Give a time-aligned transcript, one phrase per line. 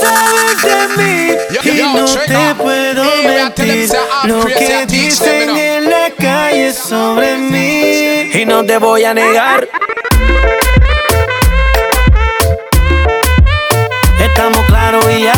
[0.00, 3.90] sabes de mí y no te puedo mentir
[4.24, 9.68] lo que dicen en la calle sobre mí y no te voy a negar.
[14.20, 15.34] Estamos claros y ya.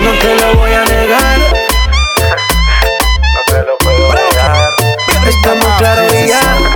[0.00, 1.38] No te lo voy a negar.
[3.34, 4.76] No te lo puedo negar.
[5.26, 6.75] Estamos claros y ya.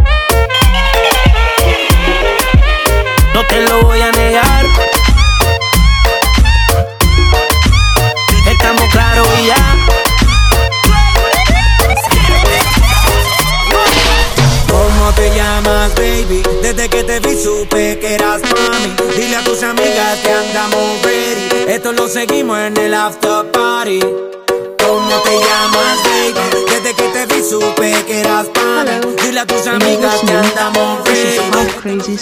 [3.33, 4.65] No te lo voy a negar.
[8.49, 9.77] Estamos claros y ya.
[14.69, 16.43] ¿Cómo te llamas, baby?
[16.61, 18.95] Desde que te vi supe que eras mami.
[19.15, 21.71] Dile a tus amigas que andamos ready.
[21.71, 24.01] Esto lo seguimos en el after party.
[25.11, 26.65] ¿Cómo te llamas, baby?
[26.69, 29.13] Desde que te vi supe que eras mami.
[29.21, 32.17] Dile a tus amigas que andamos crazy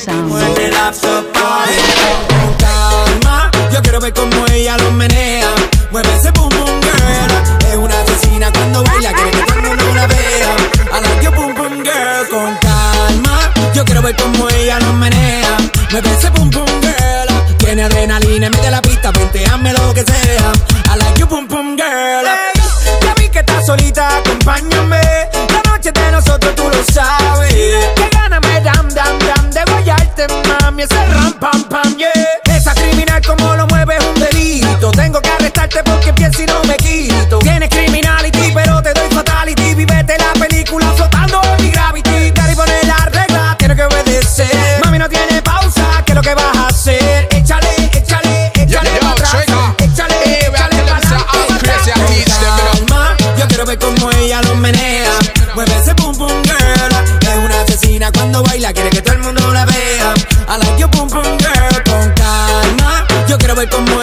[2.58, 5.52] calma, yo quiero ver cómo ella lo menea.
[5.92, 7.70] Mueve ese boom boom girl.
[7.70, 10.56] Es una asesina cuando baila, quiere que todo el mundo la vea.
[10.92, 12.28] I like your boom boom girl.
[12.32, 15.58] Con calma, yo quiero ver cómo ella lo menea.
[15.92, 17.30] Mueve ese boom boom girl.
[17.60, 20.54] Tiene adrenalina de la pista, venteame lo que sea.
[20.92, 22.49] I like your boom boom girl.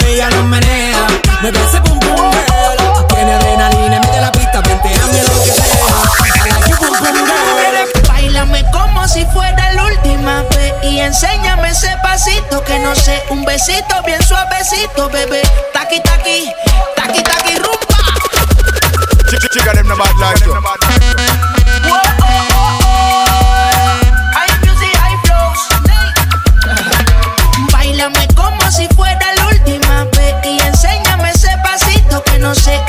[0.07, 1.07] Ella lo menea.
[1.41, 3.07] Mueve ese boom boom girl.
[3.07, 5.95] Tiene adrenalina de la pista, venteame lo que sea.
[6.45, 8.07] Like boom boom girl.
[8.07, 13.45] Bailame como si fuera la última vez y enséñame ese pasito que no sé, un
[13.45, 15.41] besito bien suavecito, bebé.
[15.73, 16.51] Taqui taqui,
[16.95, 17.77] taqui taqui rumba.
[19.51, 21.36] Chica them no bad like you.
[32.47, 32.86] No sé,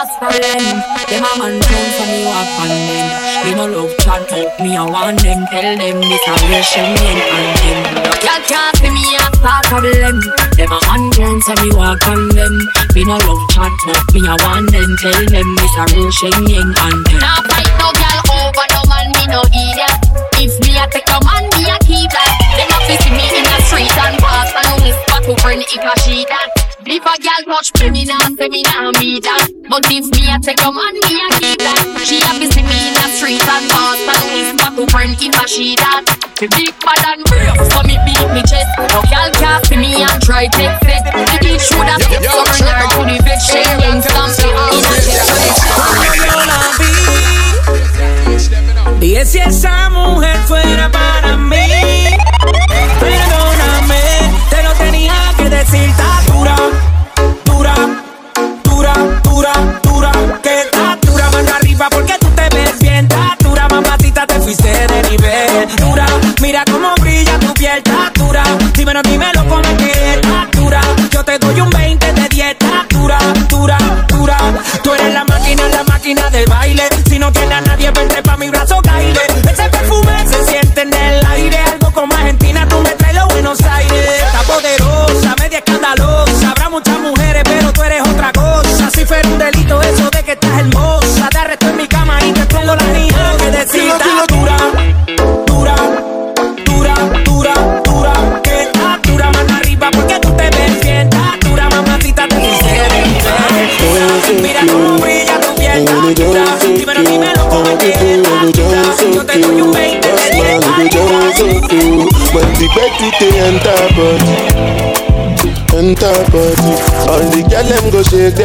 [0.00, 3.06] me and cause problem Them a man down for me walk on them.
[3.44, 5.44] Me no love chat talk me a want them.
[5.50, 7.20] Tell them this a real shame and
[7.60, 7.82] them.
[8.04, 10.16] Now girl can't see me and cause problem
[10.56, 10.72] Them.
[10.72, 12.54] A man down for me walk on them.
[12.94, 14.90] Me no love chat talk me a want them.
[15.00, 17.20] Tell them this a real shame and them.
[17.20, 20.00] Now fight no girl over no man me no idiot
[20.40, 23.44] If me a take your man me a keep that Them a see me in
[23.44, 27.42] the street and pass And whisper to friend if a she that if a girl
[27.54, 29.48] touch me, me nah say me nah meet that.
[29.68, 31.84] But if me a take your man, me a keep that.
[32.04, 35.48] She a see me in the street and pass and whisper to friend if a
[35.48, 36.04] she that.
[36.40, 38.89] The big bad and brave, so me beat me chest.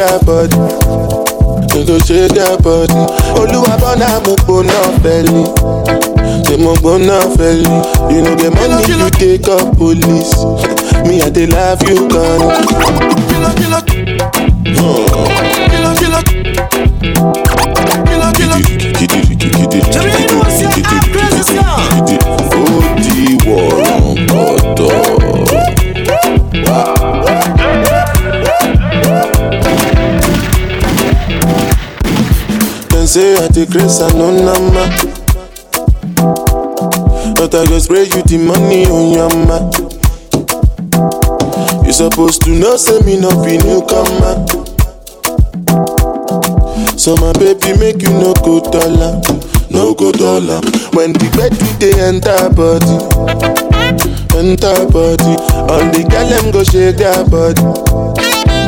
[0.06, 0.56] Their body,
[1.72, 2.94] they go shake their body.
[3.40, 5.46] Olúwa bọ́nà mo gbóná fẹ́lẹ̀,
[6.46, 7.78] ṣe mo gbóná fẹ́lẹ̀.
[8.12, 10.34] You know the money you take up police,
[11.06, 12.40] me I dey love you gan.
[13.28, 13.78] Kilo, kilo.
[20.36, 21.15] Ó
[33.16, 34.84] say I dey grace I no nama.
[37.36, 39.58] But I go spray you the money on your ma.
[41.84, 44.44] You supposed to know say me no be newcomer.
[46.98, 49.20] So my baby make you no go dollar,
[49.70, 50.60] no go dollar.
[50.92, 53.00] When the bed dey enter body,
[54.36, 55.34] enter body.
[55.72, 57.64] All the girl them go shake their body,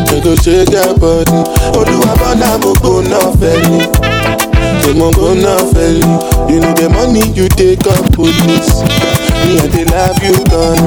[0.08, 1.44] they go shake their body.
[1.78, 3.97] Olúwa bọ́lá mo gbóná fẹ́lẹ̀, ṣe
[4.98, 6.50] mo gbóná fẹ́lẹ̀.
[6.50, 8.82] You know the money you take up police,
[9.44, 10.78] me I dey love you gan.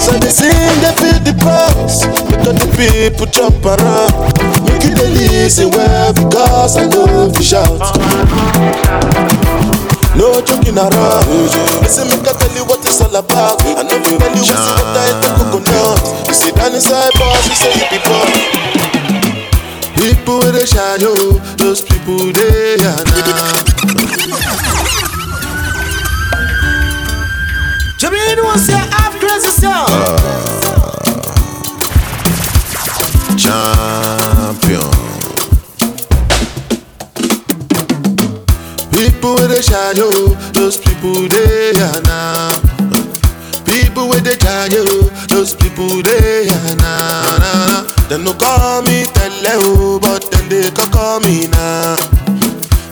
[0.00, 0.50] So they sing,
[0.82, 4.12] they feel the pulse Because the people jump around
[4.66, 7.78] Make you dey listen well Because I know you shout
[10.18, 11.24] No joking around.
[11.80, 13.62] Listen, make I tell you what it's all about.
[13.62, 17.12] I know you tell you what's the better in the coconut You sit down inside
[17.14, 18.28] boss, you say you be born
[20.34, 21.14] People with a shadow
[21.58, 23.52] Those people they are now
[27.98, 29.86] Jamie wants to have crazy sound.
[29.88, 30.50] Ah.
[33.38, 34.90] champion.
[38.90, 40.10] People with a shadow,
[40.52, 42.63] those people they are now.
[43.94, 46.50] People with a shadow, those people they
[46.82, 47.38] now.
[47.38, 48.08] now, now.
[48.10, 51.94] They no call me tele oh, but then they can call me now.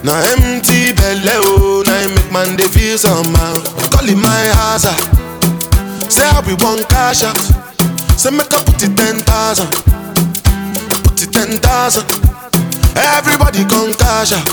[0.07, 3.59] Now empty belly, oh, now make man they feel somehow.
[3.91, 4.95] Call it my hazard.
[6.07, 7.35] Say how we want cash out.
[8.15, 9.75] Say make up put it ten thousand
[11.03, 12.07] put it ten thousand.
[12.95, 14.47] Everybody come cash out.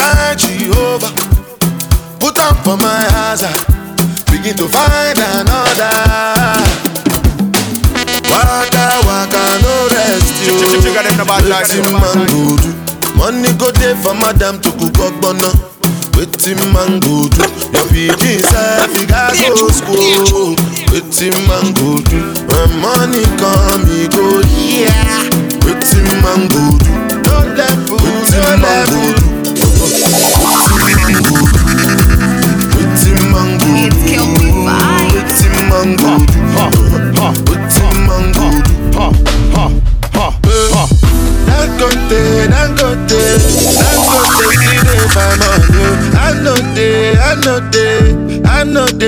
[0.00, 1.12] Thank Jehovah.
[2.24, 3.75] Put up for my hazard.
[4.30, 5.92] Begin to find another.
[8.30, 10.54] Waka waka no rest yo.
[10.58, 11.68] Ch- ch- ch- got them the bad life.
[11.68, 12.70] Wetin man go do?
[13.16, 15.50] Money go dey for madam to cook ogbonna.
[16.16, 17.42] Wetin man go do?
[17.72, 20.54] Your pikin sef e gas go school.
[20.92, 22.20] Wetin man go do?
[22.50, 24.42] When money come e go.
[25.64, 26.92] Wetin man go do?
[27.26, 29.35] No level, no level.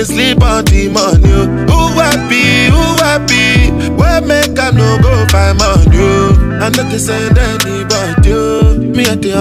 [0.09, 1.29] Sleep on the money.
[1.29, 1.45] oh.
[1.69, 3.69] Who happy, who happy?
[3.93, 6.01] Where make I no go find money?
[6.01, 6.59] oh.
[6.61, 8.33] I know they send anybody.
[8.33, 8.73] oh.
[8.79, 9.31] Me at the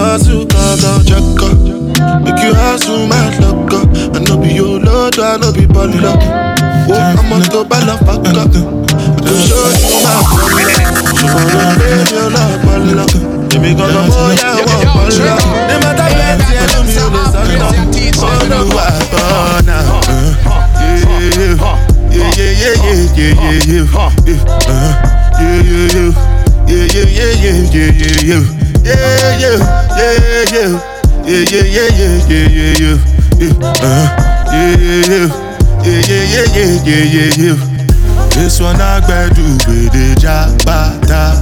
[0.52, 1.56] come down, check up.
[2.22, 3.88] Make you hustle, my luck up.
[4.14, 6.20] I know be your lord, I know be ball up.
[6.90, 8.52] Oh, I'm on top, I love back up.
[8.52, 10.68] To show you my color.
[11.18, 13.04] Ṣùgbọ́n pé mi ò lọ ọpọlọ.
[13.54, 15.67] Èmi gangan mo yá àwọn ọpọlọ.
[38.38, 41.34] This one I gbedu gbede jabata.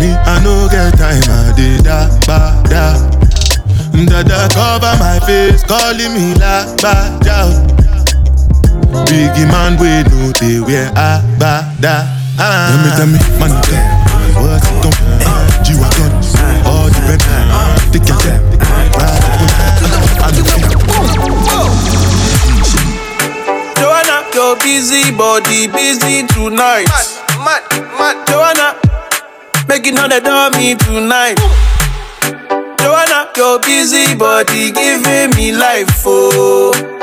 [0.00, 2.96] Me, I no get time, I did da, ba, da.
[4.06, 7.73] Dada cover my face, calling me la, ba, da.
[9.08, 12.06] Biggie man, we know they wear a, ba, da.
[12.38, 12.70] Ah.
[12.70, 13.82] Tell me, tell me, money come,
[14.42, 14.96] what's it come?
[15.64, 16.12] G-Wagon,
[16.66, 17.18] all the pen,
[17.92, 18.42] take your time,
[18.98, 20.44] ride the
[23.78, 26.86] Joanna, your busy body busy tonight.
[27.38, 27.62] Mad, mad,
[27.98, 28.16] mad.
[28.28, 28.74] Joanna,
[29.68, 31.38] making all the dummy tonight.
[32.80, 36.93] Joanna, your busy body giving me life, oh, hey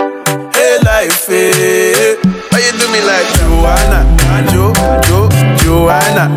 [0.84, 2.16] life, hey.
[2.52, 4.06] Why you do me like Joanna,
[4.52, 4.74] Jo,
[5.08, 6.30] Jo, Joanna?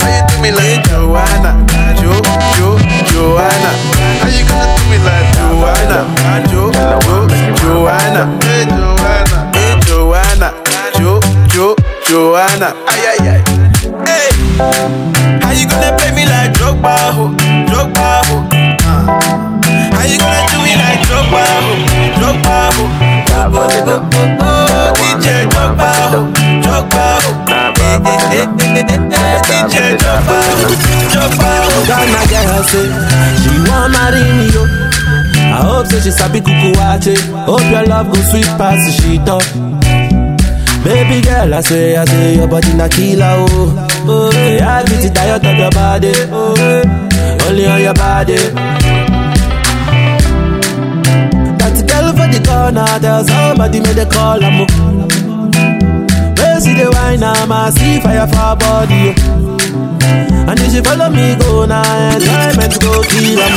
[0.00, 1.52] Why you do me like Joanna,
[2.00, 2.12] Jo,
[2.56, 2.78] Jo,
[3.10, 3.70] Joanna?
[4.20, 5.98] How you gonna do me like Joanna,
[6.50, 7.28] Jo, Jo,
[7.60, 8.22] Joanna?
[8.42, 10.48] Hey Joanna, hey Joanna,
[10.98, 11.20] Jo,
[11.52, 11.76] Jo,
[12.08, 12.74] Joanna?
[12.88, 13.42] Ay ay ay.
[14.06, 14.30] Hey,
[15.42, 16.96] how you gonna play me like Drogba,
[17.68, 18.21] Drogba,
[23.72, 26.20] DJ Drogba, ho,
[26.60, 27.04] Drogba,
[29.48, 30.68] DJ Drogba, ho,
[31.12, 31.72] Drogba, ho.
[31.88, 32.86] Ghana girl say
[33.40, 34.62] she want marry me yo.
[35.52, 37.14] I hope say she sabi kuku wache.
[37.46, 39.42] Hope your love go sweet past sheet up.
[40.84, 43.88] Baby girl, I say, I say your body na killer oh.
[44.04, 46.12] Oh, yeah, I beat it diet of your body.
[46.30, 48.36] Oh, only on your body.
[52.74, 54.42] The there's somebody made a call.
[54.42, 54.66] I'm
[56.36, 59.14] Where see the wine, I'm a see fire for body.
[60.48, 61.82] And if she follow me, go now,
[62.14, 63.54] enjoyment go kill em.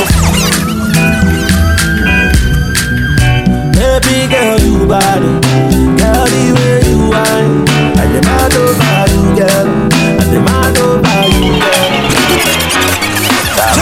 [3.76, 5.40] Baby girl, you oh.
[5.96, 7.64] girl, the way you whine.
[7.96, 9.68] I demand over you, girl.
[10.16, 11.92] I demand over you, girl.
[13.74, 13.80] She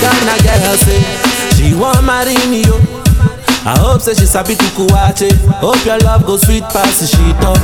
[0.01, 1.01] Ghana girl say
[1.57, 2.77] she want marry me, yo.
[3.65, 5.31] I hope say she sabi kuku wache.
[5.61, 7.61] Hope your love go sweet past the sheet up.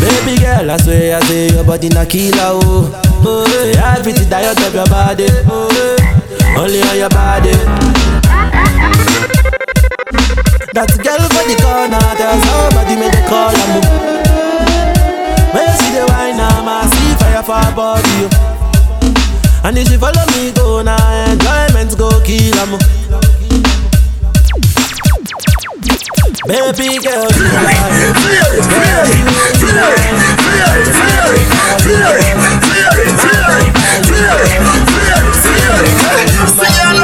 [0.00, 2.90] Baby girl, I swear I say your body na killer, oh.
[3.22, 5.26] Oh, yeah, I beat the diet of your body.
[5.48, 5.68] Oh,
[6.56, 7.52] only on your body.
[10.72, 14.19] That girl for the corner, there's somebody made a call and move.
[17.52, 18.30] Oh.
[19.64, 20.96] And if she follow me, go now,
[21.30, 22.74] enjoyment go kill em.
[22.74, 22.78] Oh.
[26.46, 27.28] Baby girl,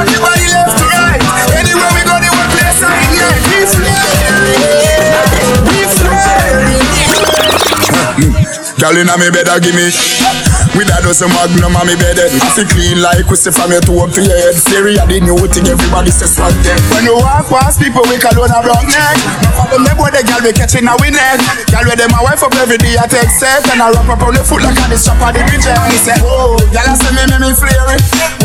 [0.09, 0.36] you are
[8.87, 9.91] Girl inna me bed, a give me
[10.79, 12.23] with a dozen magnum on me bed.
[12.23, 15.35] I feel clean like say from your toe up to your head I the new
[15.51, 18.87] thing everybody says swag them When you walk past people we call on a broke
[18.87, 19.19] neck
[19.59, 21.43] Follow me boy the girl we catching a neck.
[21.67, 24.23] Girl with them a wife up every day I take set And I wrap up
[24.23, 26.95] on the foot like a the shop of the reject Me say, oh, girl I
[26.95, 27.91] say me me me flare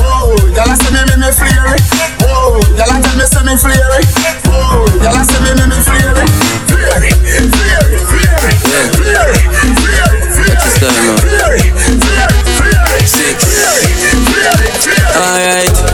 [0.01, 1.77] Oh, girl I say me me me flare
[2.25, 3.93] Oh, girl I tell me say me flare
[4.49, 6.33] Oh, girl I say me me me flare it.
[6.65, 7.13] Flare it,
[8.09, 8.51] flare
[13.05, 13.45] Six.
[15.15, 15.90] Alright.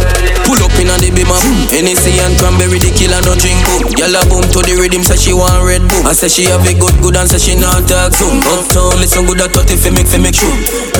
[1.78, 3.86] Hennessy and cranberry, the killer no drink boom.
[3.94, 6.10] Gyal a boom to the rhythm, say she want red boom.
[6.10, 8.42] I say she have a good good and say she not talk soon.
[8.50, 10.50] Uptown, listen good at 30 fi make fi make sure.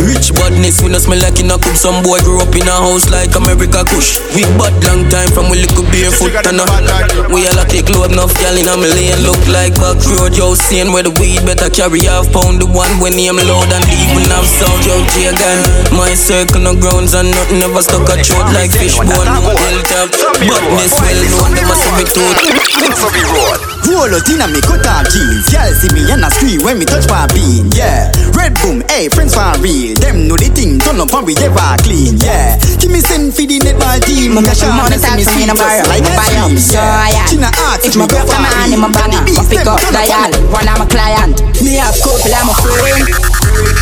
[0.06, 1.74] Rich badness, we no smell like in a coop.
[1.74, 4.22] Some boy grew up in a house like America Kush.
[4.38, 6.66] We bad long time from we little barefoot and a
[7.34, 10.38] We all a take load enough gyal in a lane look like back road.
[10.38, 12.62] Yo, seeing where the weed better carry half pound.
[12.62, 14.78] The one when name loud and even have sound.
[14.86, 15.58] Yo, Jagan,
[15.98, 19.10] my circle no grounds and nothing ever stuck a throat like fishbone.
[19.10, 20.14] No hilltop,
[20.68, 21.56] badness well known.
[21.56, 22.40] Them a see me tooth.
[23.88, 25.48] Roll out inna me cut off jeans.
[25.54, 28.12] Y'all see me and a scream when me touch my bean Yeah.
[28.36, 29.96] Red boom, hey, friends for real.
[29.96, 32.77] Them know the thing, turn up and we ever clean Yeah
[34.18, 34.90] talk see to me me no sweet more.
[35.54, 36.06] just like
[36.42, 36.82] up, so.
[37.30, 40.32] China art, If my broke a man in my banner, I pick up dial.
[40.50, 43.06] One of my client, me have couple, I'm a friend.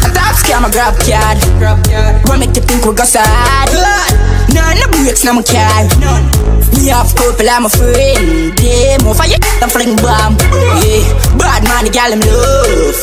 [0.03, 1.39] A top scam, a grab card.
[2.27, 3.71] What make you think we go sad?
[4.51, 5.87] None of breaks, no my car.
[6.75, 8.51] Me have couple, I'm a friend.
[8.59, 10.35] They move for you, them fling bomb.
[10.83, 11.07] Yeah,
[11.39, 12.99] bad man, the gal him love.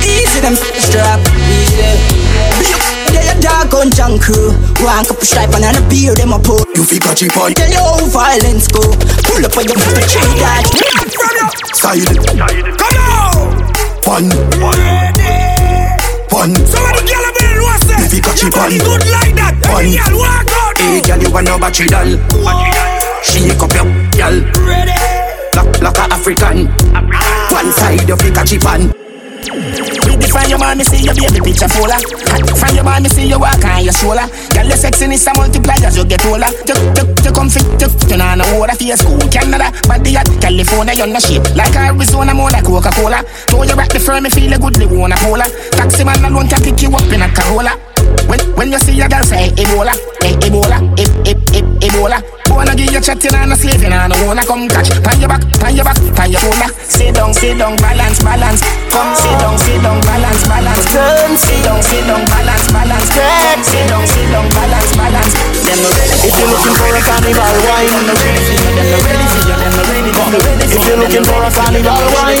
[0.00, 1.20] Easy them strap,
[1.52, 3.01] easy.
[3.12, 4.50] They a dog on junk crew.
[4.80, 6.64] One couple stripe and a beer, them a pull.
[6.74, 8.82] You feel got cheap on Tell you how violence go.
[9.28, 10.64] Pull up on your foot, trade that.
[11.76, 12.08] Side.
[12.80, 13.52] Come on.
[14.02, 14.24] Fun.
[16.30, 16.50] Fun.
[16.66, 18.88] So when the girl a know say you catch it, Nobody fun.
[18.88, 19.84] good like that Fun.
[19.84, 22.10] Every girl walk out Hey, girl, you want no battery doll?
[23.22, 24.36] Shake up your girl.
[24.66, 24.92] Ready
[25.54, 26.66] Like, like a African.
[27.52, 29.01] One side of the catchy pan.
[29.62, 31.94] Baby, from your man, me see your baby picture fuller.
[32.58, 34.26] From your man, me see you walk on your shoulder.
[34.50, 36.50] Girl, your sexiness a multiply as you get older.
[36.66, 39.22] You, you, you come fit, you, you know no water for your school.
[39.30, 41.46] Canada, body at California, you're no shape.
[41.54, 43.22] Like Arizona, more like Coca-Cola.
[43.46, 45.46] Throw you back the firm, me feel a good, they wanna cola.
[45.78, 47.91] Taxi man alone can pick you up in a Corolla.
[48.28, 52.18] When, when you see your girl say Ebola, eh, Ebola, eh, eh, eh, Ebola.
[52.52, 54.92] Wanna give you chatting and a slave, you know, no wanna come catch.
[55.02, 56.68] Pan your back, pan your back, pan your shoulder.
[56.84, 58.60] Sit down, sit down, balance, balance.
[58.92, 60.84] Come sit down, sit down, balance, balance.
[60.92, 63.08] Turn, sit down, sit down, balance, balance.
[63.08, 65.32] Turn, sit down, sit down, balance, balance.
[65.64, 66.28] Them no ready.
[66.28, 69.26] If you're looking for a carnival wine, Them no ready for you, them no ready
[69.32, 72.40] for you, them no ready, them no if you're looking for a carnival wine,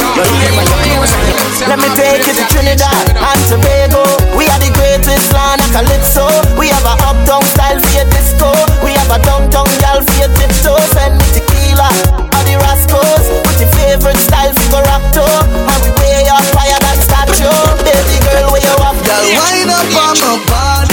[1.68, 4.04] Let let me take you to Trinidad and Tobago.
[4.36, 4.44] We
[5.12, 6.24] greatest land of calypso.
[6.56, 8.48] We have a uptown style for your disco.
[8.84, 10.80] We have a downtown gal for your tiptoe.
[10.96, 11.88] Send me tequila
[12.32, 13.24] or the Rascos.
[13.44, 15.24] With your favorite style for your rock to.
[15.52, 17.52] And we way up higher than statue.
[17.84, 18.96] Baby girl, where you up?
[19.04, 20.91] Girl, wind up on my body,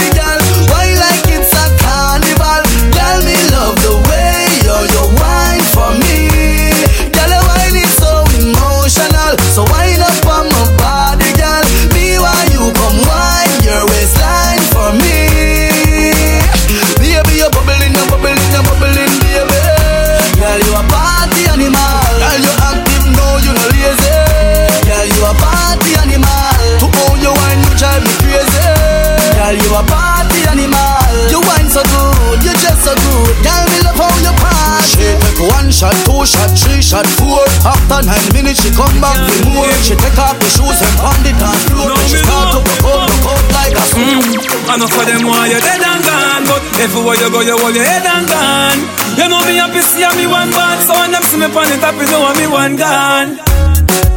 [46.90, 48.82] But everywhere you go you hold your head and gone.
[49.14, 51.86] You know me happy see me one bad So when them see me pan it
[51.86, 53.38] up you know me one gone.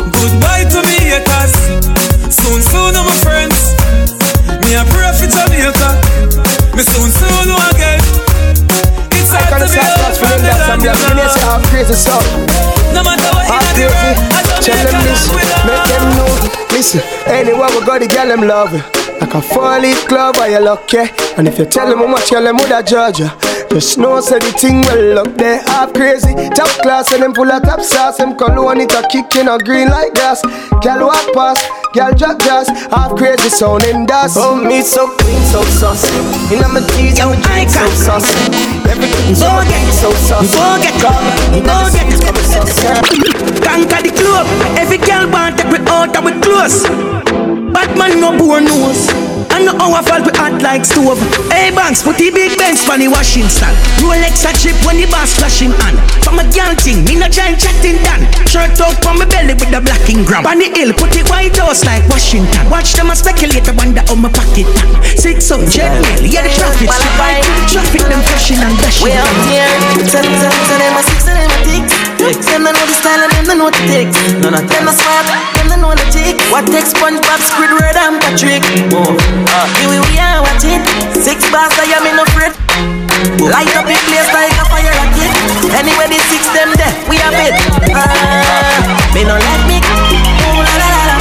[0.10, 1.54] Goodbye to me haters
[2.34, 3.78] Soon soon my friends
[4.66, 6.02] Me a pray for Jamaica.
[6.74, 8.02] Me soon soon know again.
[9.22, 10.82] It's hard to be out from the land.
[10.82, 12.18] of love half crazy so
[12.90, 16.26] No matter what you do them this, make them know.
[16.74, 18.74] Listen, anywhere we go the girl them love
[19.24, 20.98] Like a four-leaf glove while you lucky?
[21.38, 23.22] And if you tell them how much girl them woulda judge
[23.74, 26.34] you Just know say the thing well up there half crazy.
[26.54, 28.18] Top class and them full of top sauce.
[28.18, 30.42] Them cologne it a kick in a green like gas
[30.86, 35.64] Girl walk past, girl drop jazz Half crazy sounding dust Oh, me so clean, so
[35.82, 36.14] saucy.
[36.54, 38.38] You know my teeth, I'm drink so saucy.
[38.86, 40.54] Everything's so get so saucy.
[40.54, 42.14] Go get Go get
[43.66, 44.46] Conquer the club
[44.78, 46.86] Every girl want take me out and we close
[47.74, 51.22] Bad man no poor nose I know how I fall we hot like stove.
[51.54, 53.78] Hey banks put the big bench for the washing stand.
[54.02, 55.94] Rolex a chip when the boss flashing on
[56.26, 59.70] From a girl thing, me no giant chatting done Shirt out from my belly with
[59.70, 62.66] the blacking gram On the hill put it white house like Washington.
[62.74, 64.90] Watch them a speculate I wonder how my pocket tan.
[65.22, 69.06] Six on jet mail, yeah the traffic strip right Traffic them flashing and dashing.
[69.06, 69.70] We out here,
[70.10, 71.86] tell tell tell them a six and them a tick.
[72.24, 74.10] Them don't know the style and them don't know the tick.
[74.42, 76.13] None of them a smart, them don't know the tick.
[76.52, 78.64] What takes SpongeBob, Squidward and Patrick?
[78.92, 79.16] Oh,
[79.52, 80.82] uh, here we are watch it.
[81.16, 82.54] Six bars, I am in no afraid.
[83.40, 85.32] Light up the place like a fire rocket.
[85.72, 87.54] Anyway, the six them there, we have it.
[87.96, 89.78] Ah, me no like me.
[89.80, 90.14] Ooh.
[90.44, 91.16] Ooh la la la la.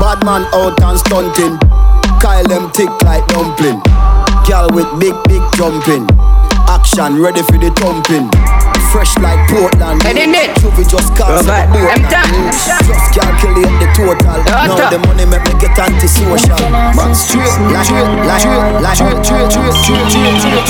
[0.00, 1.58] Bad man out and stunting.
[2.20, 3.80] Kyle them tick like dumpling.
[4.48, 6.06] Girl with big, big jumping.
[6.80, 8.32] Action ready for the thumping.
[8.88, 10.00] Fresh like Portland.
[10.00, 10.48] Hey, didn't it?
[10.64, 11.92] Juvie just cast Robert, a boat.
[11.92, 12.32] I'm done.
[12.88, 14.16] Just calculate the total.
[14.48, 14.96] Now Doctor.
[14.96, 16.56] the money make me get antisocial.
[16.96, 19.76] But straight, like straight, like straight, like straight, straight, straight,
[20.08, 20.64] straight, straight,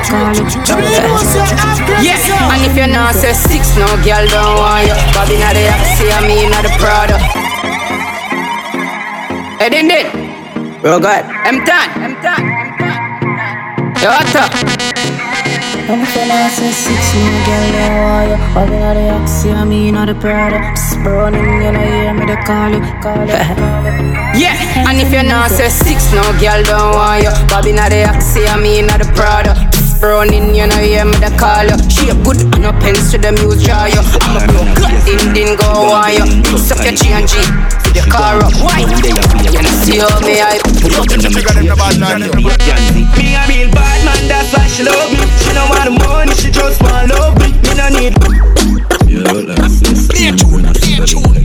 [0.00, 0.96] straight, straight,
[2.00, 4.96] Yeah, and if you not say six, no girl don't want you.
[5.12, 7.20] Bobby not the Axie, I mean not the Prada.
[9.60, 10.08] Hey, didn't it?
[10.80, 11.22] Real good.
[11.44, 11.90] I'm done.
[12.00, 12.69] I'm done.
[14.02, 14.08] I'm done.
[14.08, 14.50] Yo, what's up?
[15.92, 17.12] If you not say six, no
[17.44, 21.80] girl don't Bobby not the Axie, I mean not the Prada Psst, Browning, you know
[21.80, 25.68] hear me, they call you, call you, call you Yeah, and if you're not say
[25.68, 27.30] six, no girl don't want you.
[27.48, 29.52] Bobby not the Axie, I mean not the Prada.
[30.00, 31.76] Browning, you know hear me, they call you.
[31.90, 34.00] shape good and no pens to them use draw you.
[34.00, 36.24] I'm a blow cut din din go wire.
[36.48, 37.79] Mix up your G and G the
[38.10, 38.50] car up.
[38.58, 38.82] Why?
[38.82, 38.98] You
[39.86, 41.46] see how me I pull up in the Me
[43.38, 45.22] a real bad man, that's why she love me.
[45.38, 47.54] She don't want the money, she just want love me.
[47.62, 48.18] Me no need.
[49.06, 50.08] You look like sis.
[50.10, 51.38] Play tune, play tune,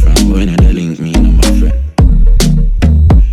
[0.00, 1.76] From when they link me, no my friend.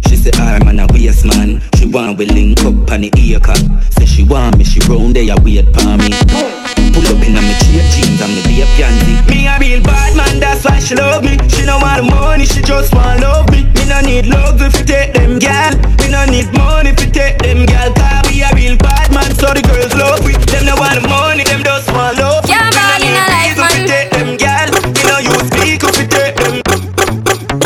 [0.08, 1.62] She say ah, I'm an a waste man.
[1.76, 3.60] She want we link up on the ear cut.
[3.95, 6.10] Say she want me, she round there a wait for me.
[6.91, 9.37] Pull up in a me cheap jeans and me be a pansy.
[10.88, 11.36] She love me.
[11.52, 13.67] She don't want the money, she just want love me.
[13.76, 15.76] Me no need love if you take them gal.
[16.00, 17.91] Me no need money if you take them gal.
[17.91, 20.32] Cause we a real bad man, so the girls love we.
[20.47, 22.47] Them no want the money, them just want love.
[22.47, 24.67] Yeah, me no in need a life, please if you take them gal.
[24.71, 26.56] Me no use speak if you take them.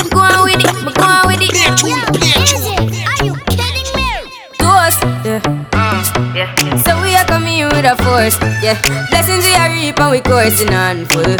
[0.10, 1.54] Go on with it, go on with it.
[1.54, 2.90] Play tune, play tune.
[3.06, 4.10] Are you kidding me?
[4.58, 5.46] Ghost, yeah.
[5.78, 6.02] Mm,
[6.34, 6.50] yeah.
[6.82, 8.82] So we are coming in with a force, yeah.
[9.14, 11.38] Blessings we are reap and we coursing on full.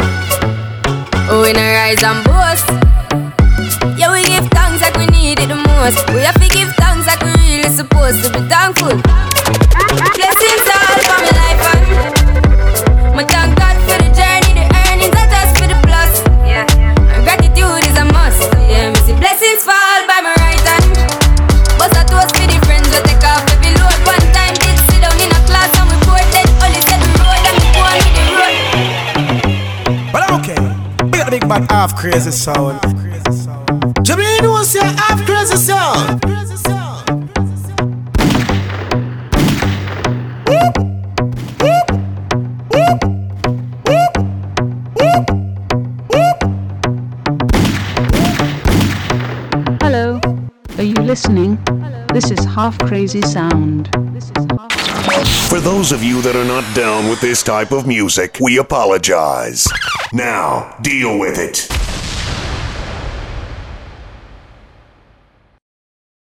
[31.52, 32.80] Bad half crazy sound.
[34.40, 36.24] Know say half crazy sound.
[49.82, 50.18] Hello,
[50.78, 51.58] are you listening?
[52.14, 54.11] This is Half Crazy Sound.
[55.52, 59.68] For those of you that are not down with this type of music, we apologize.
[60.10, 61.81] Now, deal with it.